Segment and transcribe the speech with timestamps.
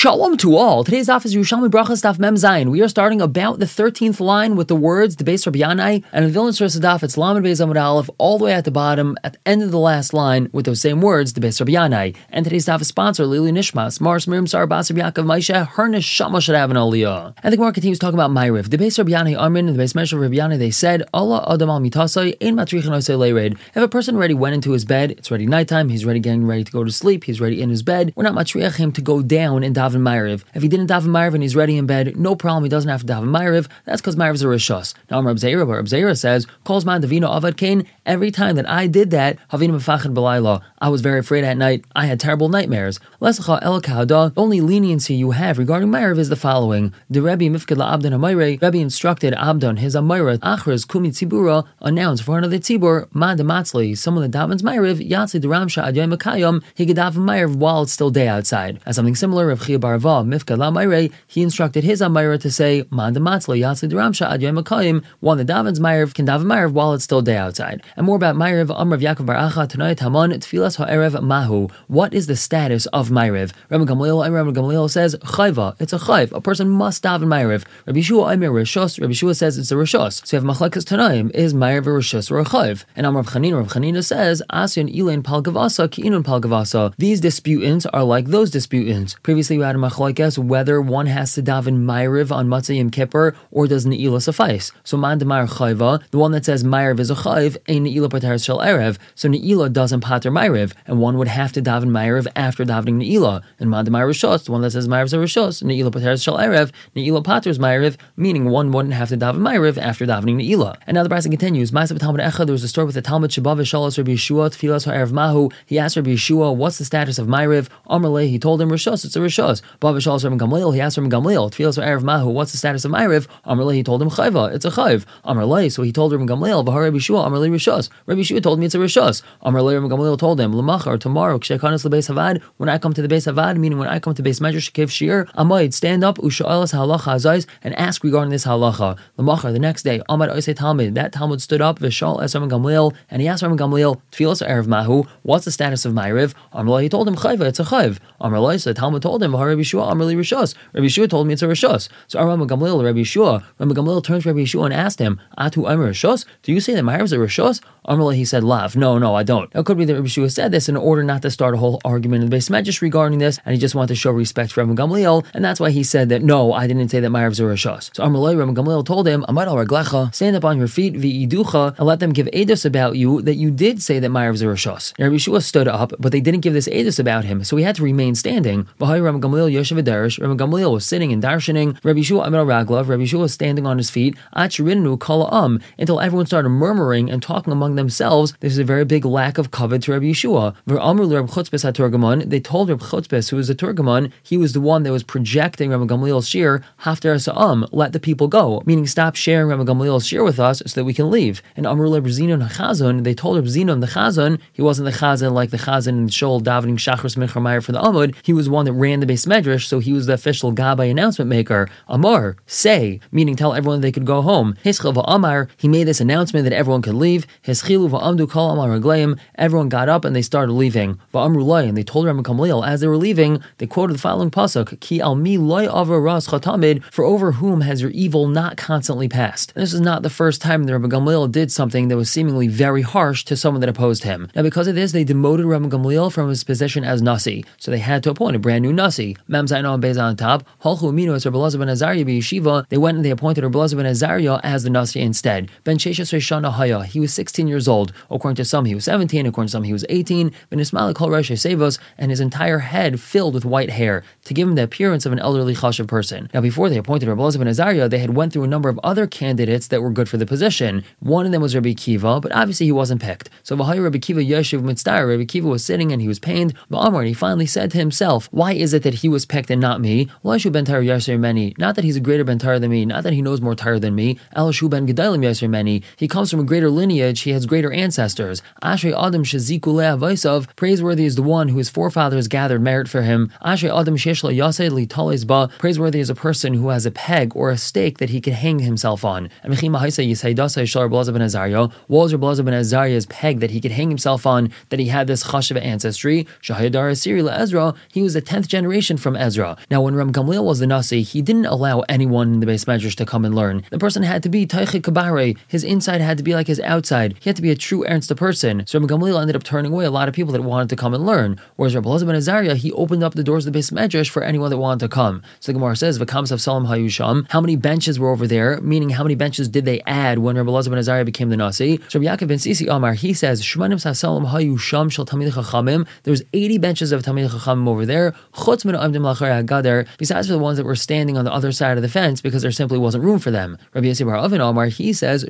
[0.00, 0.82] Shalom to all.
[0.82, 2.70] Today's is Yerushalmi Brachas Daf Mem Zayin.
[2.70, 6.24] We are starting about the 13th line with the words the base Rabbi Yanai, and
[6.24, 9.18] the Vilna Source daf it's Lamed Beis Amud Aleph all the way at the bottom
[9.22, 12.16] at the end of the last line with those same words the base Rabbi Yanai.
[12.30, 16.40] And today's daf is sponsored Lili Nishmas Mars Miriam Sar Basar Yaakov Maisha Her Neshama
[16.40, 17.34] should have an aliyah.
[17.42, 18.70] And the Gemara continues talking about Ma'ariv.
[18.70, 21.68] The base Rabbi Yanai Armin and the base Measure Rabbi Yanai they said Allah Adam
[21.68, 23.58] al Mitasai Ein Matrichin Lered.
[23.74, 25.90] If a person already went into his bed, it's already nighttime.
[25.90, 27.24] He's already getting ready to go to sleep.
[27.24, 28.14] He's already in his bed.
[28.16, 30.44] We're not matriach him to go down and daven Ma'ariv.
[30.54, 32.62] If he didn't daven Ma'ariv and he's ready in bed, no problem.
[32.62, 33.68] He doesn't have to daven Ma'ariv.
[33.84, 34.94] That's because Ma'ariv is a rishos.
[35.10, 37.86] Now, Rab Zera, but Rab Zera says, calls man Davino Avad Kain.
[38.06, 41.84] Every time that I did that, Havina Mefachad Belayla, I was very afraid at night.
[41.94, 43.00] I had terrible nightmares.
[43.20, 46.92] Lesacha El Kahada, only leniency you have regarding Ma'ariv is the following.
[47.08, 52.22] The Rebbe Mifkad La Abdan Amayre, Rebbe instructed Abdon, his Amayra, Achras Kumi Tzibura, announced
[52.22, 56.96] for another Tzibur, Ma Dematzli, someone that davens Ma'ariv, Yatsi Duramsha Adyay Makayam, he could
[56.96, 58.80] daven Ma'ariv while it's still day outside.
[58.86, 62.84] As something similar, Rav Chia Barava, Mifkad La Amayre, he instructed his Amayra to say,
[62.90, 67.04] Ma Dematzli, Yatsi Duramsha Adyay Makayam, one that davens Ma'ariv can daven Ma'ariv while it's
[67.04, 67.82] still day outside.
[67.96, 71.68] And more about Ma'ariv, Amrav Yaakov Baracha, Tanayat Haman, Tfilas Ha'erev Mahu.
[71.88, 73.52] What is the status of Ma'ariv?
[73.70, 76.32] Rabbi Gamliel, Rabbi Gamliel says, Chayva, it's a chayv.
[76.32, 77.64] A person must daven Ma'ariv.
[77.86, 80.26] Rabbi Shua, Amir Rishos, Rabbi Shua says it's a Rishos.
[80.26, 82.84] So you have Machlakas Tanaim, is Ma'ariv a Rishos or a chayv?
[82.94, 86.94] And Amrav Chanina, Rav Chanina says, Asyan Elain Palgavasa, Ki'inun Palgavasa.
[86.98, 89.16] These disputants are like those disputants.
[89.22, 93.36] Previously we had a Machlakas whether one has to daven Ma'ariv on Matzah Yom Kippur
[93.52, 94.72] or does Ne'ilah suffice.
[94.82, 98.36] So Man Demar Chayva, the one that says Ma'ariv is a chayv, ain't Ne'ilah Pater
[98.38, 98.98] Shel Erev.
[99.14, 103.42] So Ne'ilah doesn't pater Ma'ariv, and one would have to daven Ma'ariv after davening Ne'ilah.
[103.60, 106.38] And Man Demar Rishos, the one that says Ma'ariv is a Rishos, Ne'ilah Pater Shel
[106.38, 110.76] Erev, Ne'ilah Pater's Ma'ariv, meaning one wouldn't have to daven Ma'ariv after davening Ne'ilah.
[110.88, 111.70] And now the Brisa continues.
[111.70, 115.12] Ma'asav Talmud Echad, there was a story with the Talmud Shabbat Shalos Rabbi Yeshua, Tfilas
[115.12, 115.50] Mahu.
[115.66, 117.68] He asked Rabbi Yeshua, what's the status of Ma'ariv?
[117.88, 119.59] Amrle, he told him Rishos, it's a Rishos.
[119.80, 122.92] Bav Shalos Rabbi Gamliel, he asked Rabbi Gamliel, Tfilas Ha'erev Mahu, what's the status of
[122.92, 123.26] Ma'ariv?
[123.46, 125.04] Amrle, he told him Chayva, it's a Chayv.
[125.24, 127.88] Amrle, so he told Rabbi Gamliel, Bahar Rabbi Yeshua, Amrle Rishos.
[128.06, 129.22] Rabbi Yeshua told me it's a Rishos.
[129.44, 133.08] Amrle, Rabbi Gamliel told him, Lamachar, tomorrow, Kshekanis Lebeis Havad, when I come to the
[133.08, 136.72] base Havad, meaning when I come to base Medrash Kev Shir, Amoid, stand up, Usha'alas
[136.74, 138.98] Halacha Azais, and ask regarding this halacha.
[139.18, 142.94] Lamachar, the next day, Amad Oisei Talmud, that Talmud stood up, Vishal Es Rabbi Gamliel,
[143.10, 146.34] and he asked Rabbi Gamliel, Tfilas Erev Mahu, what's the status of Ma'ariv?
[146.52, 147.98] Amrle, he told him Chayva, it's a Chayv.
[148.20, 150.54] Amrle, so the Talmud told him, Rabbi Yeshua, Amrli Rishos.
[150.72, 151.88] Rabbi Shua told me it's a Rishos.
[152.08, 155.68] So Rabbi Gamliel, Rabbi Yeshua, Rabbi Gamliel turned to Rabbi Shua and asked him, Atu
[155.68, 156.24] Amr Rishos?
[156.42, 157.60] Do you say that Ma'ariv is a Rishos?
[157.86, 158.76] Amrle, he said, Lav.
[158.76, 159.52] No, no, I don't.
[159.54, 161.56] Now, it could be that Rabbi Shua said this in order not to start a
[161.56, 164.52] whole argument in the base just regarding this, and he just wanted to show respect
[164.52, 167.32] for Rabbi Gamliel, and that's why he said that, no, I didn't say that Ma'ariv
[167.32, 167.94] is a Rishos.
[167.94, 171.76] So Amrle, Rabbi Gamliel told him, Amad al Raglecha, stand up on your feet, vi'iducha,
[171.78, 174.46] and let them give edus about you that you did say that Ma'ariv is a
[174.46, 174.98] Rishos.
[174.98, 177.64] Now, Rabbi Yeshua stood up, but they didn't give this edus about him, so he
[177.64, 178.64] had to remain standing.
[178.78, 182.46] V'hai Rabbi Gamliel Yoshev Darish, Rabbi Gamliel was sitting and darshaning, Rabbi Yeshua Amid al
[182.46, 187.10] Raglav, Rabbi Yeshua was standing on his feet, Achirinu Kala Um, until everyone started murmuring
[187.10, 188.34] and talking among themselves.
[188.40, 190.54] This is a very big lack of covet to Rabbi Yeshua.
[190.66, 195.70] They told Rabbi Chutzpes, who was the Turgamon, he was the one that was projecting
[195.70, 200.22] Rabbi Gamliel's shir, Haftar Sa'am, let the people go, meaning stop sharing Rabbi Gamliel's shir
[200.22, 201.42] with us so that we can leave.
[201.56, 205.32] And Amru Rabbi Zinon HaChazon, they told Rabbi Zinon the Chazon, he wasn't the Chazon
[205.32, 208.72] like the Chazon in Shol davening Shachris Minchamayr for the Amud, he was one that
[208.72, 211.68] ran the base medrash, so he was the official Gabbai announcement maker.
[211.88, 214.56] Amar, say, meaning tell everyone they could go home.
[214.64, 217.26] Hischel Amar, he made this announcement that everyone could leave.
[217.44, 220.98] Hischilu va'amdu kol amar everyone got up and they started leaving.
[221.14, 224.78] Va'amru and they told Rabbi Gamliel as they were leaving, they quoted the following pasuk:
[224.80, 229.08] Ki al mi loy avar ras chatamid, for over whom has your evil not constantly
[229.08, 229.52] passed.
[229.54, 232.48] And this is not the first time that Rabbi Gamliel did something that was seemingly
[232.48, 234.28] very harsh to someone that opposed him.
[234.34, 237.78] Now, because of this, they demoted Rabbi Gamliel from his position as nasi, so they
[237.78, 239.09] had to appoint a brand new nasi.
[239.28, 240.44] Mem Zayin Bez on top.
[240.62, 242.68] Halchu Aminu as Rabbi Elazar ben Azariah Yeshiva.
[242.68, 245.50] They went and they appointed Rabbi Elazar ben Azariah as the nasi instead.
[245.64, 246.82] Ben Sheshes Shana Haya.
[246.84, 247.92] He was 16 years old.
[248.10, 249.26] According to some, he was 17.
[249.26, 250.32] According to some, he was 18.
[250.50, 254.48] Ben Ismail Kol Rosh Sevos, and his entire head filled with white hair to give
[254.48, 256.28] him the appearance of an elderly chashav person.
[256.34, 258.78] Now, before they appointed Rabbi Elazar ben Azariah, they had went through a number of
[258.82, 260.84] other candidates that were good for the position.
[261.00, 263.30] One of them was Rabbi Kiva, but obviously he wasn't picked.
[263.42, 266.54] So Vahaya Rabbi Kiva Yeshiv Mitzdar, Rabbi Kiva was sitting and he was pained.
[266.70, 269.60] Va'amar, and he finally said to himself, Why is it that he was picked and
[269.60, 270.08] not me?
[270.24, 271.54] Lashu ben Tar Yasser Meni.
[271.58, 273.94] Not that he's a greater ben than me, not that he knows more Tar than
[273.94, 274.18] me.
[274.36, 275.82] Elishu ben Gedalim Yasser Meni.
[275.96, 278.42] He comes from a greater lineage, he has greater ancestors.
[278.62, 280.54] Ashrei Adam Shazikule Avaisov.
[280.56, 283.30] Praiseworthy is the one whose forefathers gathered merit for him.
[283.44, 285.48] Ashrei Adam Sheshla Yaseh Li Ba.
[285.58, 288.58] Praiseworthy is a person who has a peg or a stake that he can hang
[288.58, 289.30] himself on.
[289.42, 291.68] And Mechima Haisa Yisaidasa Shar Blaza ben Azariah.
[291.86, 295.06] What was Blaza ben Azariah's peg that he could hang himself on, that he had
[295.06, 296.26] this chashav ancestry?
[296.42, 297.74] Shahidar Asiri Ezra.
[297.92, 299.56] He was the tenth generation from Ezra.
[299.70, 302.94] Now, when Ram Gamliel was the Nasi, he didn't allow anyone in the base medrash
[302.96, 303.62] to come and learn.
[303.70, 305.36] The person had to be Taichi Kabare.
[305.48, 307.16] His inside had to be like his outside.
[307.20, 308.64] He had to be a true Ernst person.
[308.66, 310.94] So Ram Gamliel ended up turning away a lot of people that wanted to come
[310.94, 311.40] and learn.
[311.56, 314.22] Whereas Rabbi Elazar ben Azariah, he opened up the doors of the base medrash for
[314.22, 315.22] anyone that wanted to come.
[315.40, 318.60] So the Gemara says, "V'kams of Salam Hayusham." How many benches were over there?
[318.60, 321.80] Meaning, how many benches did they add when Rabbi Elazar ben Azariah became the Nasi?
[321.88, 326.22] So Rabbi Yaakov ben Sisi Amar, he says, "Shmanim Salam Hayusham shel Tamid Chachamim." There's
[326.32, 328.14] 80 benches of Tamid Chachamim over there.
[328.34, 328.60] Chutz.
[328.80, 332.42] Besides for the ones that were standing on the other side of the fence because
[332.42, 333.58] there simply wasn't room for them.
[333.74, 335.24] Rabbi Yossi Bar Avin Amar, he says.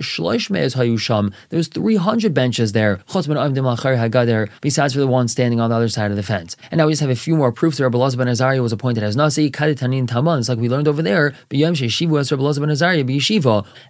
[1.50, 3.00] There's 300 benches there.
[3.06, 6.56] Besides for the ones standing on the other side of the fence.
[6.70, 8.72] And now we just have a few more proofs that Rabbi Elazar ben Azariah was
[8.72, 9.50] appointed as Nasi.
[9.50, 10.38] Kaditanin Taman.
[10.38, 11.32] It's like we learned over there.
[11.50, 12.70] B'yom Sheshivu as Rabbi Elazar ben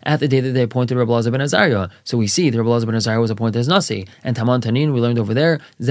[0.02, 1.88] at the day that they appointed Rabbi Elazar ben Azariah.
[2.04, 4.06] So we see that Rabbi ben Azariah was appointed as Nasi.
[4.24, 5.60] And Taman Tanin we learned over there.
[5.78, 5.88] This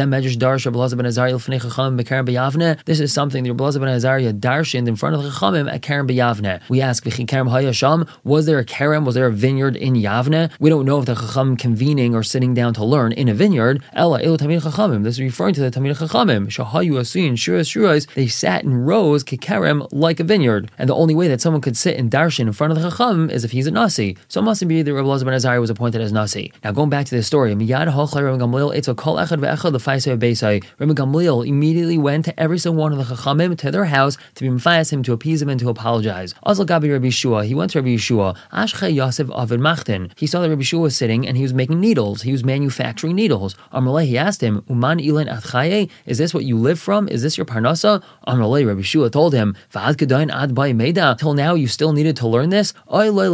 [3.00, 6.62] is something that Elazar ben Azariah darshened in front of the Chachamim at Kerem b'Yavne.
[6.70, 8.08] We ask Kerem Hayasham.
[8.24, 9.06] Was there a Kerem?
[9.06, 10.52] Was there a vineyard in Yavne?
[10.60, 13.84] We don't know if the Chacham convening or sitting down to learn in a vineyard.
[13.94, 15.04] Ella Elu Tamid Chachamim.
[15.04, 16.48] This is referring to the Tamid Chachamim.
[16.48, 18.08] Shahayu Asin Shuras Shuras.
[18.14, 20.72] They sat in rows Kekerem like a vineyard.
[20.78, 23.30] And the only way that someone could sit in darshan in front of the Chacham
[23.30, 24.18] is if he's a Nasi.
[24.28, 26.54] So it must be that Rabbi ben Azariah was appointed as Nasi.
[26.64, 30.64] Now going back to the story, Miyad Gamliel Eitzel Kol Echad Ve'echad Lefaisei Beisai.
[30.80, 34.44] Rabbi Gamliel immediately went to every single one of the Chachamim to their house to
[34.44, 36.34] be mafayas him, to appease him, and to apologize.
[36.46, 37.46] Azal Gabi Rabbi Shua.
[37.46, 38.38] He went to Rabbi Yeshua.
[38.54, 40.12] Ashche Yosef Avid Machten.
[40.18, 42.22] He saw that Rabbi Shua was sitting and he was making needles.
[42.22, 43.56] He was manufacturing needles.
[43.74, 47.07] Amalei, he asked him, Uman Ilan Atchaye, is this what you live from?
[47.07, 48.04] Is this your parnasa?
[48.28, 51.16] Amalei, Rabbi Shua told him, Va'ad Kedain Ad Bai Meda.
[51.19, 52.74] Till now you still needed to learn this?
[52.94, 53.30] Oy Loy.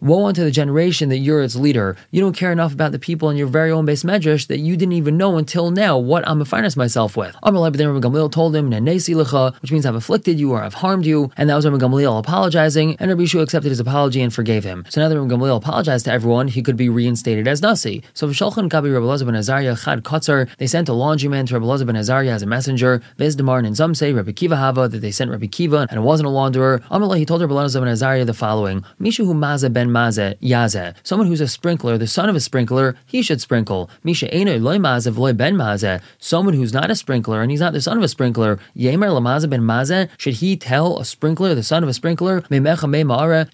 [0.00, 1.96] Woe unto the generation that you're its leader.
[2.10, 4.76] You don't care enough about the people in your very own base medrash that you
[4.76, 7.34] didn't even know until now what I'm a finance myself with.
[7.42, 11.30] But then Rabbi Gamliel told him, which means I've afflicted you or I've harmed you.
[11.36, 14.84] And that was Rabbi Gamliel apologizing, and Rabbi Shua accepted his apology and forgave him.
[14.88, 18.02] So now that Rabbi Gamliel apologized to everyone, he could be reinstated as Nasi.
[18.14, 21.66] So Vishalchan Gabi Rabbi Elazar ben Azariah Chad Kotzer, they sent a laundryman to Rabbi
[21.66, 23.02] Elazar ben Azariah as a messenger.
[23.18, 26.28] Demar and some say Rabbi Kiva Hava that they sent Rabbi Kiva and it wasn't
[26.28, 26.80] a launderer.
[26.88, 30.94] Amallah, he told Rabbi Elazar ben Azariah the following: Misha hu maze ben maze yaze.
[31.02, 33.90] Someone who's a sprinkler, the son of a sprinkler, he should sprinkle.
[34.04, 36.00] Misha eno loy maze v'loy ben maze.
[36.18, 39.48] Someone who's not a sprinkler and he's not the son of a sprinkler, yemer lamaze
[39.48, 40.08] ben maze.
[40.18, 42.44] Should he tell a sprinkler, the son of a sprinkler,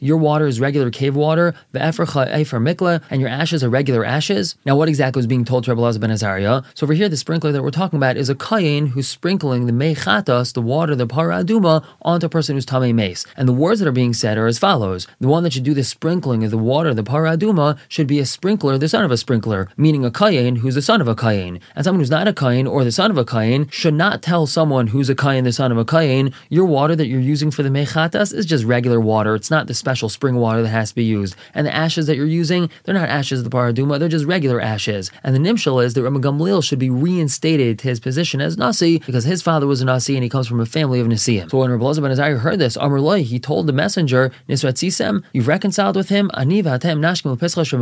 [0.00, 4.56] your water is regular cave water, and your ashes are regular ashes?
[4.64, 6.62] Now, what exactly was being told to Rabbi Elazar ben Azariah?
[6.75, 9.72] So over here, the sprinkler that we're talking about is a kayin who's sprinkling the
[9.72, 13.25] mechatas, the water, the paraduma, onto a person who's tame mace.
[13.37, 15.75] And the words that are being said are as follows: the one that should do
[15.75, 19.16] the sprinkling of the water, the paraduma, should be a sprinkler, the son of a
[19.16, 21.60] sprinkler, meaning a kayin who's the son of a kayin.
[21.75, 24.46] And someone who's not a kayin or the son of a kayin should not tell
[24.46, 27.62] someone who's a kayin, the son of a kayin, your water that you're using for
[27.62, 29.34] the mechatas is just regular water.
[29.34, 31.37] It's not the special spring water that has to be used.
[31.55, 34.61] And the ashes that you're using, they're not ashes of the paraduma, they're just regular
[34.61, 35.11] ashes.
[35.23, 38.99] And the nimshal is that Rabbi Gamliel should be reinstated to his position as Nasi
[38.99, 41.50] because his father was a Nasi and he comes from a family of Nasiim.
[41.50, 44.75] So when Rabbi Elazar ben Azariah heard this, Amr Loi, he told the messenger, Nisrat
[44.75, 47.37] Sisem, you've reconciled with him, Ani v'atem nashkim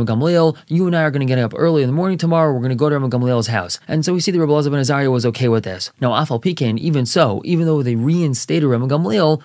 [0.05, 2.59] Gamliel, you and I are going to get up early in the morning tomorrow, we're
[2.59, 3.79] going to go to Rabbi Gamliel's house.
[3.87, 5.91] And so we see that Rabbi Elazar ben Azariah was okay with this.
[5.99, 9.41] Now, Afal Pikin, even so, even though they reinstated Rabbi Gamliel,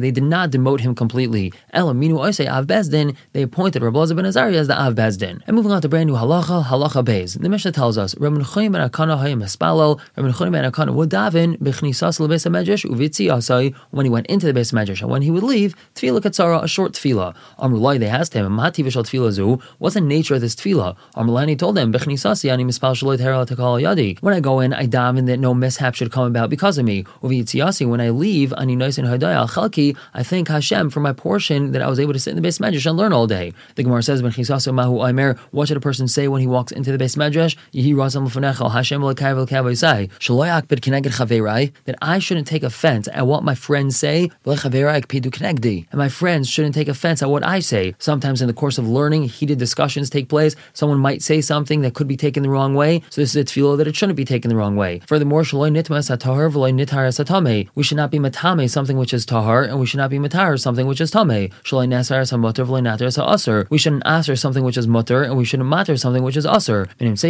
[0.00, 1.52] they did not demote him completely.
[1.74, 5.42] Elaminu they appointed Rabbi Elazar ben Azariah as the Av Bezdin.
[5.46, 7.34] And moving on to brand new halacha, halacha Bez.
[7.34, 11.10] The Mishnah tells us, Rabbi Nechunya ben Hakanah hayim espalel, Rabbi Nechunya ben Hakanah would
[11.10, 15.20] daven, b'chnisas lebes medrash uvitzi asai, when he went into the base medrash, and when
[15.20, 17.34] he would leave, tefillah katsara, a short tefillah.
[17.58, 20.96] Amrulai, they asked him, Mati v'shal tefillah zu, what's the nature of this tefillah?
[21.16, 24.18] Amrulai, he told them, b'chnisasi ani mispal takal yadi.
[24.22, 27.04] When I go in, I daven that no mishap should come about because of me.
[27.20, 31.82] When I leave, ani nois and hadaya chalki, I thank Hashem for my portion that
[31.82, 33.52] I was able to sit in the base medrash and learn all day.
[33.74, 36.90] The Gemara says, b'chnisasu mahu aimer, what should a person say when he walks into
[36.92, 37.56] the base medrash?
[37.74, 43.08] Yihi rasam l'fanecha, Hashem l'kai v'lkai v'isai, shaloy akbid chaverai, that I shouldn't take offense
[43.12, 47.94] at what my friends say, and my friends shouldn't take offense at what I say.
[47.98, 50.54] Sometimes in the course of learning, heated discussions take place.
[50.72, 53.44] Someone might say something that could be taken the wrong way, so this is a
[53.44, 55.00] tefillah that it shouldn't be taken the wrong way.
[55.06, 60.10] Furthermore, shaloy we should not be matame something which is tahar, and we should not
[60.10, 61.50] be matar something which is tame.
[61.64, 63.28] Shaloy nasar samotar v'loy natar sa
[63.70, 66.88] we shouldn't answer something which is mutter, and we shouldn't matter something which is aser.
[66.98, 67.22] And it's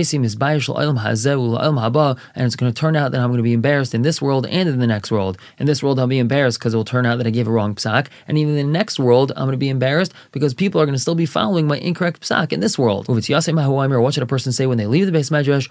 [2.56, 4.78] going to turn out that I'm going to be embarrassed in this world and in
[4.78, 5.38] the next world.
[5.58, 7.50] In this world, I'll be embarrassed because it will turn out that I gave a
[7.50, 10.80] wrong psak, and even in the next world, I'm going to be embarrassed because people
[10.80, 13.08] are going to still be following my incorrect psak in this world.
[13.08, 15.68] What should a person say when they leave the base medrash?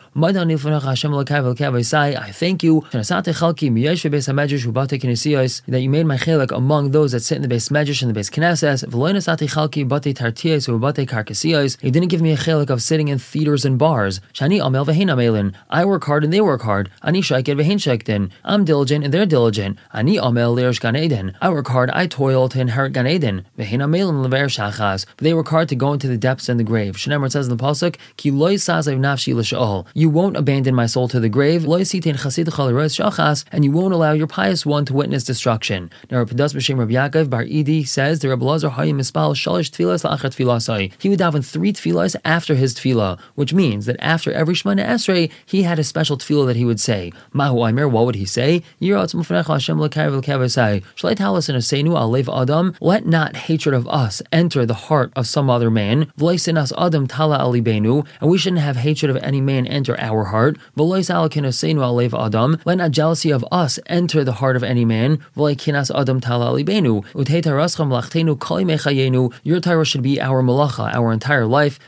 [2.17, 2.76] I thank you
[5.67, 8.13] that you made my chelik among those that sit in the base medrash and the
[8.13, 8.83] base knesses.
[11.81, 14.19] You didn't give me a chelik of sitting in theaters and bars.
[14.39, 16.89] I work hard and they work hard.
[17.01, 19.77] I'm diligent and they're diligent.
[19.93, 21.89] I work hard.
[21.91, 23.45] I toil to inherit gan eden.
[23.55, 23.67] But
[25.17, 26.95] they work hard to go into the depths and the grave.
[26.95, 27.95] Shneimar says in the pasuk.
[29.93, 31.65] You won't abandon my soul to the grave.
[33.51, 35.89] And you won't allow your pious one to witness destruction.
[36.09, 39.97] Now, Rapidas B'Shem Rabbi Yaakov Bar Idi says the Rabbi Lazar Hayim Mispal Shalish Tfilas.
[40.99, 45.31] He would daven three tfilas after his tefillah, which means that after every Shemana Esrei,
[45.45, 47.11] he had a special tefillah that he would say.
[47.33, 48.63] Mahu Aimer, what would he say?
[52.37, 52.75] Adam.
[52.81, 56.11] Let not hatred of us enter the heart of some other man.
[56.21, 60.57] Adam Tala Alibenu, and we shouldn't have hatred of any man enter our heart.
[60.77, 61.45] Alakin
[62.57, 62.63] Adam.
[62.65, 65.19] Let not jealousy of us enter the heart of any man.
[69.43, 71.79] Your Torah should be our malacha, our entire life.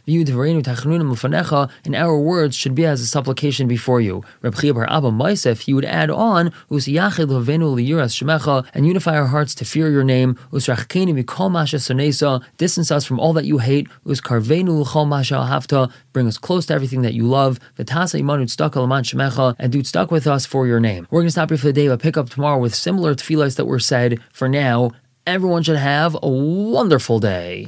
[1.86, 4.24] And our words should be as a supplication before you.
[4.42, 6.54] He would add on,
[8.74, 10.38] and unify our hearts to fear your name.
[12.58, 13.88] Distance us from all that you hate.
[16.14, 17.60] Bring us close to everything that you love.
[17.78, 21.08] And do stuck with us for your name.
[21.10, 23.56] We're going to stop here for the day, but pick up tomorrow with similar tefillahs
[23.56, 24.20] that were said.
[24.34, 24.92] For now,
[25.26, 27.68] everyone should have a wonderful day.